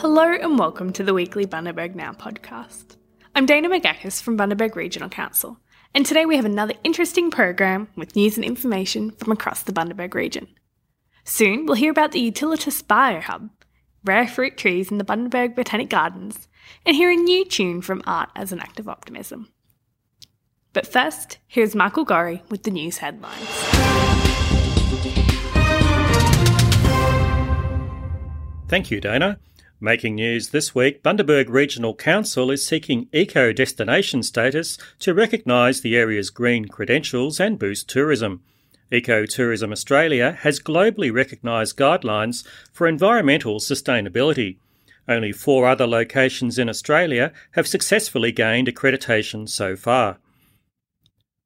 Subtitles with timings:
[0.00, 2.94] Hello and welcome to the weekly Bundaberg Now podcast.
[3.34, 5.58] I'm Dana Magakis from Bundaberg Regional Council,
[5.92, 10.14] and today we have another interesting program with news and information from across the Bundaberg
[10.14, 10.46] region.
[11.24, 13.50] Soon we'll hear about the Utilitas Biohub,
[14.04, 16.46] rare fruit trees in the Bundaberg Botanic Gardens,
[16.86, 19.48] and hear a new tune from Art as an Act of Optimism.
[20.72, 23.48] But first, here's Michael Gorry with the news headlines.
[28.68, 29.40] Thank you, Dana.
[29.80, 35.96] Making news this week, Bundaberg Regional Council is seeking eco destination status to recognise the
[35.96, 38.42] area's green credentials and boost tourism.
[38.90, 44.56] Ecotourism Australia has globally recognised guidelines for environmental sustainability.
[45.06, 50.18] Only four other locations in Australia have successfully gained accreditation so far.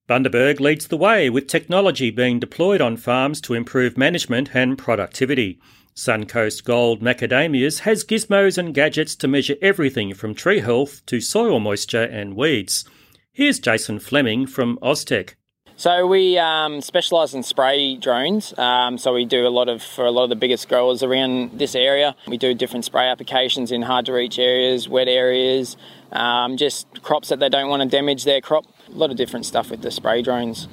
[0.09, 5.61] Bundaberg leads the way with technology being deployed on farms to improve management and productivity.
[5.95, 11.61] Suncoast Gold Macadamias has gizmos and gadgets to measure everything from tree health to soil
[11.61, 12.89] moisture and weeds.
[13.31, 15.35] Here's Jason Fleming from Oztech.
[15.77, 18.57] So we um, specialise in spray drones.
[18.59, 21.59] Um, so we do a lot of for a lot of the biggest growers around
[21.59, 22.15] this area.
[22.27, 25.77] We do different spray applications in hard to reach areas, wet areas,
[26.13, 28.65] um, just crops that they don't want to damage their crop.
[28.89, 30.69] A lot of different stuff with the spray drones.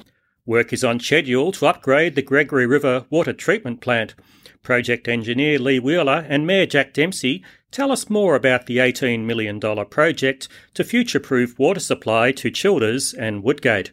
[0.46, 4.14] Work is on schedule to upgrade the Gregory River water treatment plant.
[4.62, 9.60] Project engineer Lee Wheeler and Mayor Jack Dempsey tell us more about the $18 million
[9.86, 13.92] project to future proof water supply to Childers and Woodgate.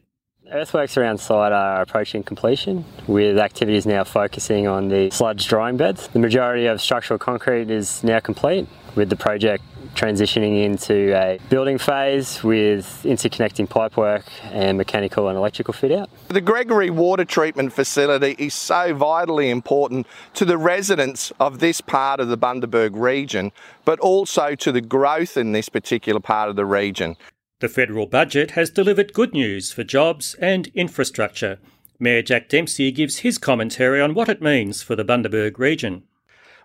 [0.52, 6.08] Earthworks around site are approaching completion, with activities now focusing on the sludge drying beds.
[6.08, 11.78] The majority of structural concrete is now complete, with the project transitioning into a building
[11.78, 16.10] phase with interconnecting pipework and mechanical and electrical fit out.
[16.30, 22.20] The Gregory Water Treatment Facility is so vitally important to the residents of this part
[22.20, 23.52] of the Bundaberg region,
[23.84, 27.18] but also to the growth in this particular part of the region.
[27.60, 31.58] The federal budget has delivered good news for jobs and infrastructure.
[31.98, 36.04] Mayor Jack Dempsey gives his commentary on what it means for the Bundaberg region.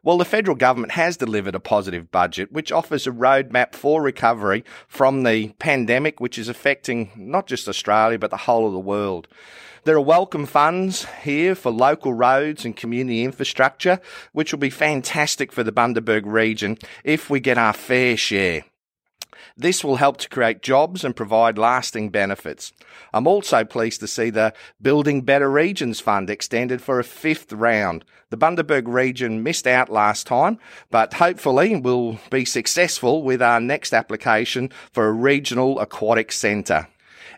[0.03, 4.65] Well, the federal government has delivered a positive budget which offers a roadmap for recovery
[4.87, 9.29] from the pandemic, which is affecting not just Australia but the whole of the world.
[9.85, 13.99] There are welcome funds here for local roads and community infrastructure,
[14.33, 18.65] which will be fantastic for the Bundaberg region if we get our fair share.
[19.57, 22.73] This will help to create jobs and provide lasting benefits.
[23.13, 28.05] I'm also pleased to see the Building Better Regions Fund extended for a fifth round.
[28.31, 30.59] The Bundaberg region missed out last time,
[30.91, 36.89] but hopefully we'll be successful with our next application for a regional aquatic centre.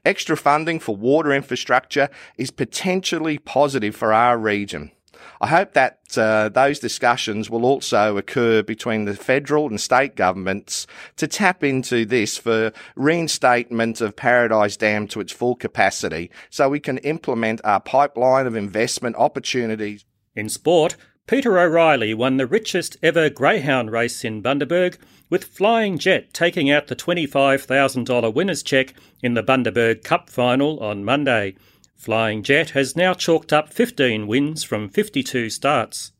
[0.05, 4.91] Extra funding for water infrastructure is potentially positive for our region.
[5.41, 10.87] I hope that uh, those discussions will also occur between the federal and state governments
[11.17, 16.81] to tap into this for reinstatement of Paradise Dam to its full capacity so we
[16.81, 20.05] can implement our pipeline of investment opportunities.
[20.35, 20.97] In sport,
[21.27, 24.99] Peter O'Reilly won the richest ever greyhound race in Bundaberg,
[25.31, 28.93] with Flying Jet taking out the $25,000 winner's cheque
[29.23, 31.55] in the Bundaberg Cup final on Monday.
[31.97, 36.13] Flying Jet has now chalked up 15 wins from 52 starts.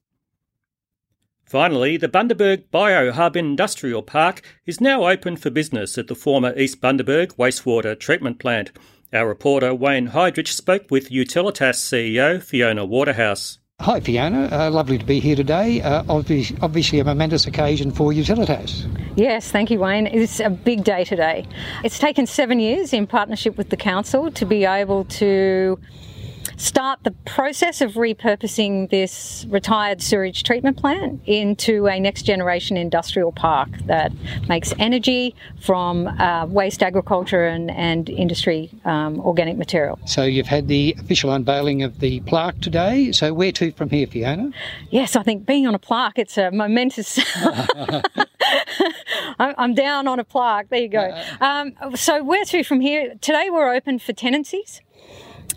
[1.45, 6.81] Finally, the Bundaberg Biohub Industrial Park is now open for business at the former East
[6.81, 8.73] Bundaberg wastewater treatment plant.
[9.13, 13.59] Our reporter Wayne Heidrich spoke with Utilitas CEO Fiona Waterhouse.
[13.81, 14.49] Hi, Fiona.
[14.53, 15.83] Uh, lovely to be here today.
[15.83, 18.87] Uh, obviously, obviously, a momentous occasion for Utilitas.
[19.17, 20.07] Yes, thank you, Wayne.
[20.07, 21.45] It's a big day today.
[21.83, 25.79] It's taken seven years in partnership with the council to be able to
[26.57, 33.33] start the process of repurposing this retired sewage treatment plant into a next generation industrial
[33.33, 34.13] park that
[34.49, 39.99] makes energy from uh, waste agriculture and, and industry um, organic material.
[40.07, 43.13] So you've had the official unveiling of the plaque today.
[43.13, 44.51] So where to from here, Fiona?
[44.91, 47.19] Yes, I think being on a plaque, it's a momentous.
[49.39, 50.69] I'm down on a plaque.
[50.69, 51.23] There you go.
[51.41, 53.15] Um, so where to from here?
[53.21, 54.81] Today we're open for tenancies.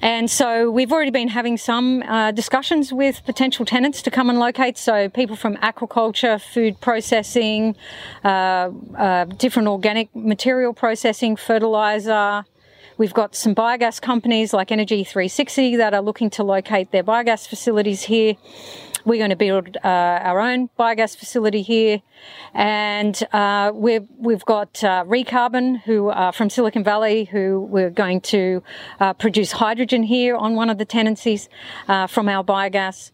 [0.02, 4.40] And so we've already been having some uh, discussions with potential tenants to come and
[4.40, 4.78] locate.
[4.78, 7.76] So people from aquaculture, food processing,
[8.24, 12.46] uh, uh, different organic material processing, fertilizer.
[12.98, 17.48] We've got some biogas companies like Energy 360 that are looking to locate their biogas
[17.48, 18.36] facilities here.
[19.08, 22.02] We're going to build uh, our own biogas facility here,
[22.54, 28.20] and uh, we've we've got uh, Recarbon, who are from Silicon Valley, who we're going
[28.36, 28.62] to
[29.00, 31.48] uh, produce hydrogen here on one of the tenancies
[31.88, 33.12] uh, from our biogas,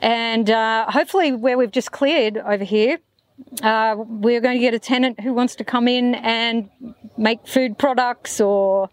[0.00, 3.00] and uh, hopefully where we've just cleared over here
[3.62, 6.70] uh, we're going to get a tenant who wants to come in and
[7.16, 8.88] make food products or,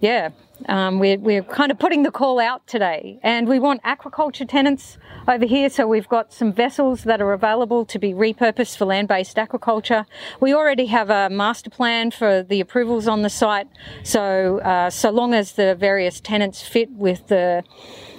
[0.00, 0.30] yeah,
[0.66, 3.18] um, we're, we're kind of putting the call out today.
[3.22, 4.98] And we want aquaculture tenants
[5.28, 5.68] over here.
[5.70, 10.06] So we've got some vessels that are available to be repurposed for land based aquaculture.
[10.40, 13.68] We already have a master plan for the approvals on the site.
[14.02, 17.62] So, uh, so long as the various tenants fit with the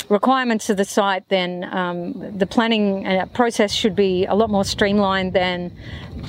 [0.09, 4.65] requirements of the site, then um, the planning uh, process should be a lot more
[4.65, 5.71] streamlined than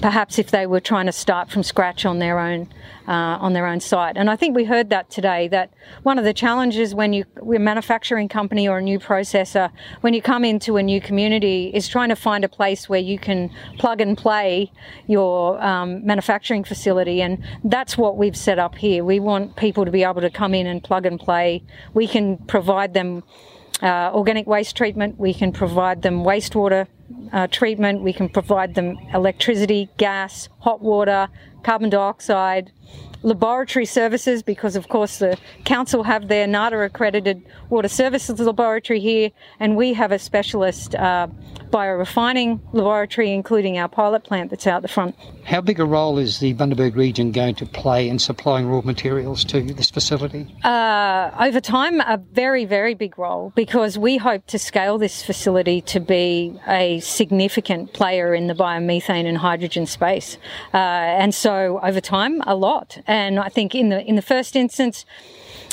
[0.00, 2.68] perhaps if they were trying to start from scratch on their own
[3.08, 4.16] uh, on their own site.
[4.16, 5.48] And I think we heard that today.
[5.48, 5.72] That
[6.02, 9.70] one of the challenges when you we're a manufacturing company or a new processor,
[10.00, 13.18] when you come into a new community, is trying to find a place where you
[13.18, 14.70] can plug and play
[15.06, 17.22] your um, manufacturing facility.
[17.22, 19.04] And that's what we've set up here.
[19.04, 21.62] We want people to be able to come in and plug and play.
[21.94, 23.22] We can provide them.
[23.80, 26.86] Uh, organic waste treatment, we can provide them wastewater
[27.32, 31.28] uh, treatment, we can provide them electricity, gas, hot water,
[31.62, 32.72] carbon dioxide,
[33.22, 39.30] laboratory services because of course the council have their NATA accredited water services laboratory here
[39.60, 41.26] and we have a specialist uh,
[41.70, 45.14] biorefining laboratory including our pilot plant that's out the front.
[45.44, 49.44] How big a role is the Bundaberg region going to play in supplying raw materials
[49.46, 50.54] to this facility?
[50.62, 55.80] Uh, over time, a very, very big role because we hope to scale this facility
[55.82, 60.38] to be a significant player in the biomethane and hydrogen space.
[60.72, 62.98] Uh, and so over time, a lot.
[63.12, 65.04] And I think in the in the first instance,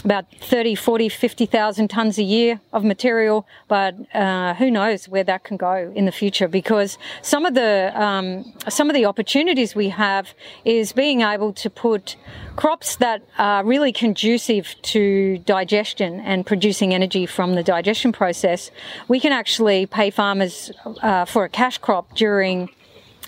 [0.04, 5.46] about 30, 40, 50,000 tonnes a year of material, but uh, who knows where that
[5.46, 9.90] can go in the future because some of the, um, some of the opportunities we
[9.90, 10.34] have
[10.66, 12.18] is being able to put
[12.56, 18.72] crops that are really conducive to digestion and producing energy from the digestion process.
[19.08, 20.72] We can actually pay farmers
[21.02, 22.70] uh, for a cash crop during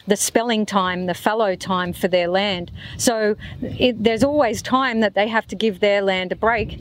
[0.08, 2.72] the spelling time, the fallow time for their land.
[2.98, 6.80] So it, there's always time that they have to give their land a break.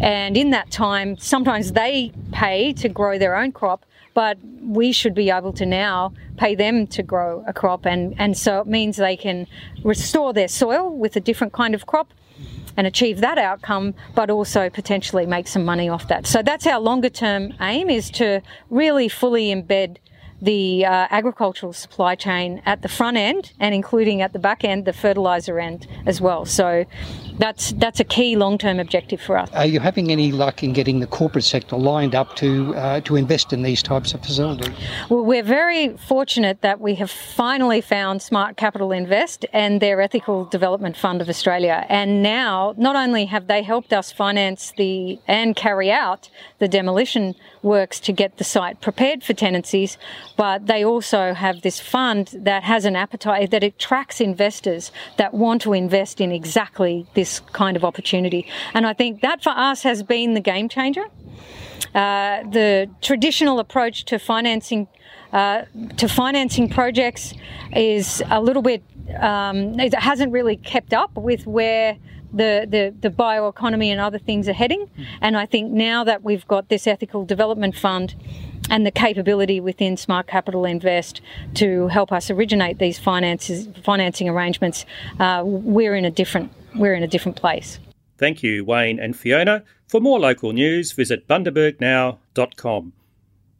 [0.00, 3.84] And in that time, sometimes they pay to grow their own crop,
[4.14, 7.86] but we should be able to now pay them to grow a crop.
[7.86, 9.46] And, and so it means they can
[9.84, 12.12] restore their soil with a different kind of crop
[12.76, 16.26] and achieve that outcome, but also potentially make some money off that.
[16.26, 18.40] So that's our longer term aim is to
[18.70, 19.98] really fully embed
[20.42, 24.84] the uh, agricultural supply chain at the front end and including at the back end,
[24.84, 26.44] the fertilizer end as well.
[26.44, 26.84] So
[27.42, 29.50] that's that's a key long-term objective for us.
[29.52, 33.16] Are you having any luck in getting the corporate sector lined up to uh, to
[33.16, 34.72] invest in these types of facilities?
[35.10, 40.44] Well, we're very fortunate that we have finally found Smart Capital Invest and their Ethical
[40.44, 45.56] Development Fund of Australia, and now not only have they helped us finance the and
[45.56, 46.30] carry out
[46.60, 49.98] the demolition works to get the site prepared for tenancies,
[50.36, 55.62] but they also have this fund that has an appetite that attracts investors that want
[55.62, 58.46] to invest in exactly this kind of opportunity.
[58.74, 61.06] And I think that for us has been the game changer.
[61.94, 64.88] Uh, the traditional approach to financing
[65.32, 65.64] uh,
[65.96, 67.32] to financing projects
[67.74, 68.82] is a little bit
[69.18, 71.96] um, it hasn't really kept up with where
[72.32, 74.88] the, the, the bioeconomy and other things are heading.
[75.20, 78.14] And I think now that we've got this ethical development fund
[78.70, 81.20] and the capability within Smart Capital Invest
[81.54, 84.86] to help us originate these finances, financing arrangements,
[85.20, 87.78] uh, we're in a different we're in a different place.
[88.18, 89.64] Thank you, Wayne and Fiona.
[89.88, 92.92] For more local news, visit bundabergnow.com.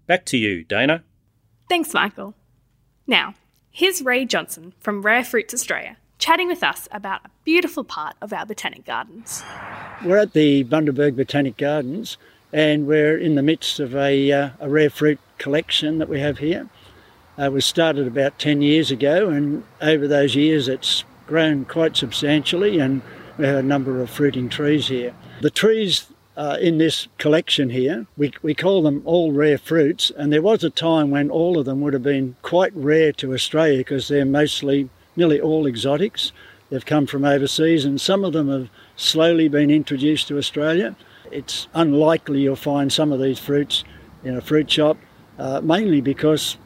[0.07, 1.04] Back to you, Dana.
[1.69, 2.35] Thanks, Michael.
[3.07, 3.35] Now,
[3.71, 8.33] here's Ray Johnson from Rare Fruits Australia chatting with us about a beautiful part of
[8.33, 9.42] our botanic gardens.
[10.04, 12.16] We're at the Bundaberg Botanic Gardens
[12.52, 16.38] and we're in the midst of a, uh, a rare fruit collection that we have
[16.38, 16.69] here.
[17.37, 21.97] Uh, it was started about 10 years ago and over those years it's grown quite
[21.97, 23.02] substantially and
[23.38, 25.14] we have a number of fruiting trees here.
[25.41, 30.33] The trees uh, in this collection here, we, we call them all rare fruits, and
[30.33, 33.79] there was a time when all of them would have been quite rare to Australia
[33.79, 36.33] because they're mostly nearly all exotics.
[36.71, 40.97] They've come from overseas and some of them have slowly been introduced to Australia.
[41.31, 43.85] It's unlikely you'll find some of these fruits
[44.25, 44.97] in a fruit shop,
[45.38, 46.57] uh, mainly because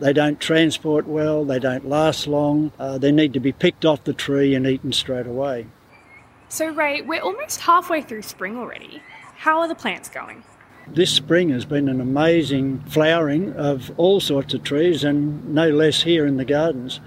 [0.00, 4.04] they don't transport well, they don't last long, uh, they need to be picked off
[4.04, 5.66] the tree and eaten straight away.
[6.48, 9.02] So, Ray, we're almost halfway through spring already.
[9.36, 10.42] How are the plants going?
[10.86, 16.02] This spring has been an amazing flowering of all sorts of trees and no less
[16.02, 17.00] here in the gardens.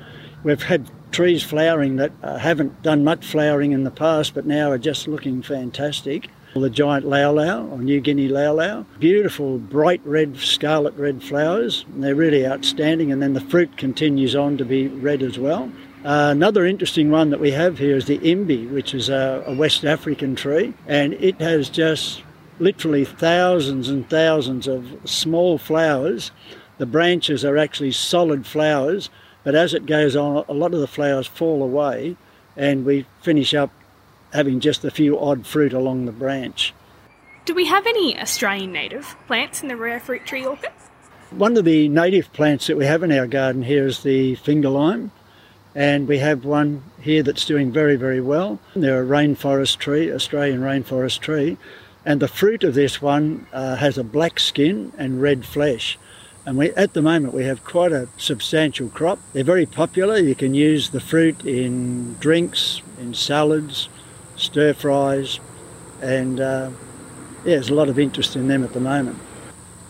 [0.44, 4.70] We've had trees flowering that uh, haven't done much flowering in the past but now
[4.70, 6.30] are just looking fantastic.
[6.54, 8.86] The giant lau lau or New Guinea lau lau.
[9.00, 11.86] Beautiful, bright red, scarlet red flowers.
[11.96, 15.72] They're really outstanding, and then the fruit continues on to be red as well.
[16.04, 19.54] Uh, another interesting one that we have here is the imbe, which is a, a
[19.54, 22.24] West African tree, and it has just
[22.60, 26.32] literally thousands and thousands of small flowers.
[26.80, 29.10] The branches are actually solid flowers,
[29.44, 32.18] but as it goes on, a lot of the flowers fall away,
[32.58, 33.72] and we finish up
[34.34, 36.74] having just a few odd fruit along the branch.
[37.46, 40.72] Do we have any Australian native plants in the rare fruit tree orchid?
[41.32, 44.70] One of the native plants that we have in our garden here is the finger
[44.70, 45.12] lime,
[45.74, 48.60] and we have one here that's doing very, very well.
[48.76, 51.58] They're a rainforest tree, Australian rainforest tree,
[52.06, 55.98] and the fruit of this one uh, has a black skin and red flesh.
[56.46, 59.20] And we, at the moment, we have quite a substantial crop.
[59.32, 60.18] They're very popular.
[60.18, 63.90] You can use the fruit in drinks, in salads,
[64.42, 65.40] stir fries,
[66.02, 66.72] and uh,
[67.46, 69.18] yeah, there's a lot of interest in them at the moment.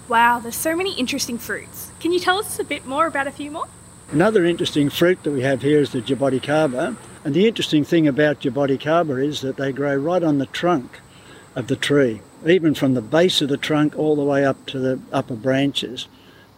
[0.07, 1.89] Wow, there's so many interesting fruits.
[1.99, 3.67] Can you tell us a bit more about a few more?
[4.11, 6.97] Another interesting fruit that we have here is the jaboticaba.
[7.23, 10.99] And the interesting thing about jaboticaba is that they grow right on the trunk
[11.55, 14.79] of the tree, even from the base of the trunk all the way up to
[14.79, 16.07] the upper branches.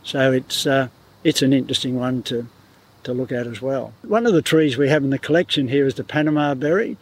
[0.03, 0.87] So it's uh,
[1.23, 2.47] it's an interesting one to
[3.03, 3.93] to look at as well.
[4.03, 6.97] One of the trees we have in the collection here is the Panama berry,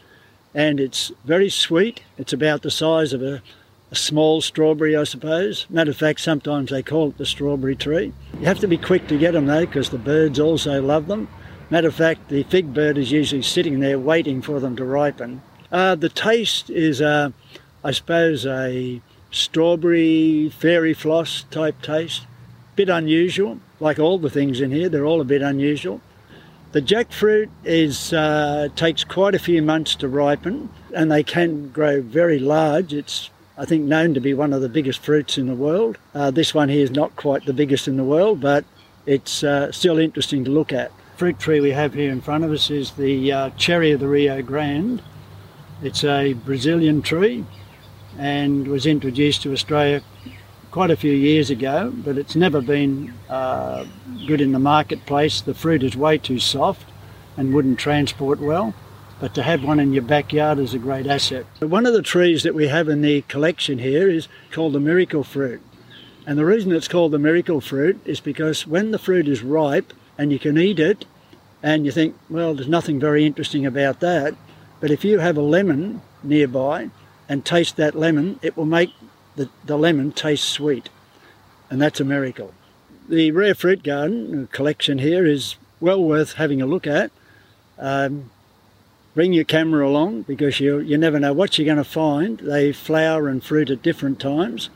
[0.54, 2.02] and it's very sweet.
[2.18, 3.42] It's about the size of a,
[3.92, 5.66] a small strawberry, I suppose.
[5.70, 8.14] Matter of fact, sometimes they call it the strawberry tree.
[8.40, 11.28] You have to be quick to get them though, because the birds also love them.
[11.70, 15.42] Matter of fact, the fig bird is usually sitting there waiting for them to ripen.
[15.72, 17.32] Uh, the taste is uh,
[17.84, 22.28] I suppose, a strawberry fairy floss type taste.
[22.76, 26.02] Bit unusual, like all the things in here, they're all a bit unusual.
[26.72, 32.02] The jackfruit is uh, takes quite a few months to ripen, and they can grow
[32.02, 32.94] very large.
[32.94, 35.98] It's I think known to be one of the biggest fruits in the world.
[36.16, 38.64] Uh, this one here is not quite the biggest in the world, but
[39.06, 40.92] it's uh, still interesting to look at.
[41.18, 44.08] Fruit tree we have here in front of us is the uh, cherry of the
[44.08, 45.02] Rio Grande.
[45.84, 47.46] It's a Brazilian tree
[48.18, 50.02] and was introduced to Australia
[50.72, 53.86] quite a few years ago, but it's never been uh,
[54.26, 55.42] good in the marketplace.
[55.42, 56.88] The fruit is way too soft
[57.38, 58.74] and wouldn't transport well.
[59.20, 61.46] But to have one in your backyard is a great asset.
[61.60, 65.24] One of the trees that we have in the collection here is called the miracle
[65.24, 65.62] fruit.
[66.26, 69.94] And the reason it's called the miracle fruit is because when the fruit is ripe
[70.18, 71.06] and you can eat it,
[71.64, 74.36] and you think, well, there's nothing very interesting about that.
[74.80, 76.90] But if you have a lemon nearby
[77.30, 78.92] and taste that lemon, it will make
[79.42, 80.90] the, the lemon tastes sweet.
[81.70, 82.54] And that's a miracle.
[83.10, 87.12] The rare fruit garden collection here is well worth having a look at.
[87.80, 88.30] Um,
[89.16, 92.40] bring your camera along because you, you never know what you're going to find.
[92.40, 94.70] They flower and fruit at different times,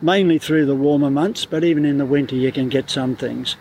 [0.00, 3.56] mainly through the warmer months, but even in the winter you can get some things.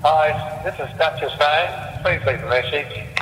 [0.08, 2.00] Hi, this is Duchess Bay.
[2.04, 3.15] Please leave a message.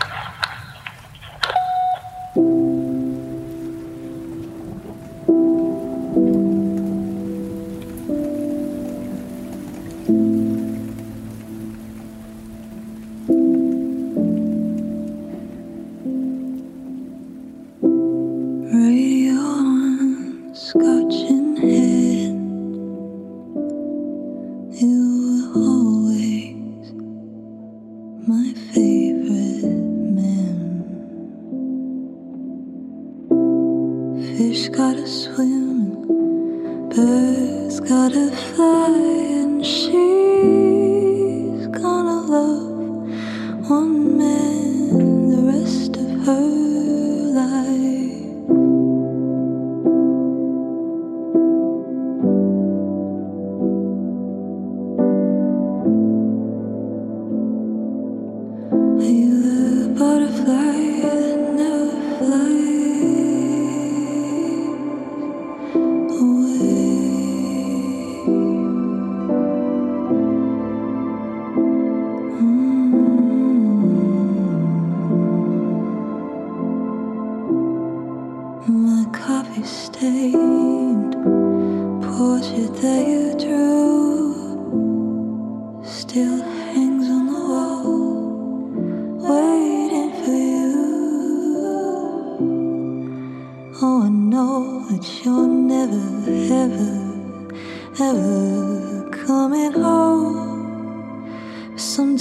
[28.28, 28.63] my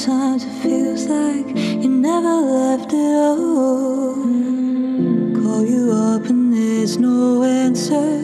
[0.03, 4.15] Sometimes it feels like you never left at all.
[4.15, 8.21] Call you up and there's no answer.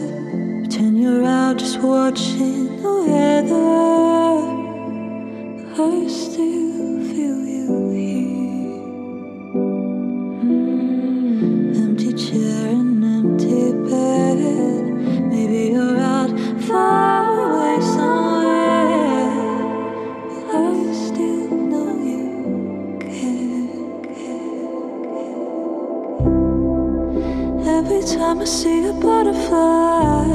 [0.59, 3.98] Pretend you're out just watching the weather.
[28.15, 30.25] Time I see a butterfly,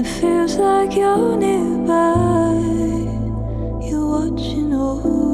[0.00, 2.58] it feels like you're nearby.
[3.86, 5.31] You're watching over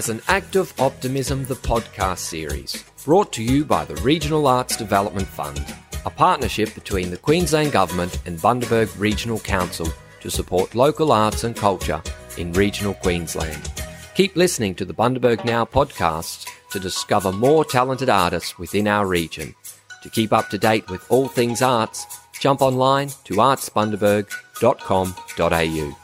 [0.00, 4.74] as an Act of Optimism, the podcast series, brought to you by the Regional Arts
[4.74, 5.62] Development Fund,
[6.06, 9.86] a partnership between the Queensland Government and Bundaberg Regional Council
[10.20, 12.02] to support local arts and culture
[12.38, 13.70] in regional Queensland.
[14.14, 19.54] Keep listening to the Bundaberg Now podcasts to discover more talented artists within our region.
[20.02, 22.06] To keep up to date with all things arts,
[22.40, 25.96] jump online to artsbundaberg.com.au.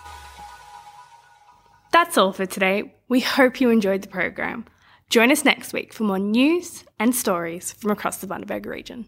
[1.93, 2.93] That's all for today.
[3.09, 4.67] We hope you enjoyed the program.
[5.09, 9.07] Join us next week for more news and stories from across the Bundaberg region.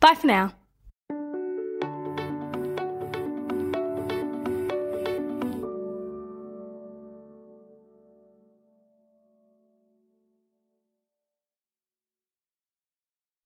[0.00, 0.54] Bye for now.